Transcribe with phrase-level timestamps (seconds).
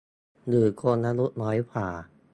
[0.47, 1.87] หรือคนอายุน้อยกว่า